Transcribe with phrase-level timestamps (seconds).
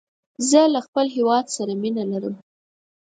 [0.49, 2.35] زه له خپل هېواد سره مینه لرم